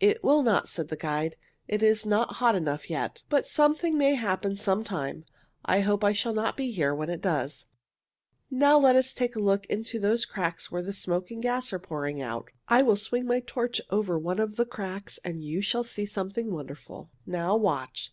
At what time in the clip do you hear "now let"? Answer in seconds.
8.50-8.96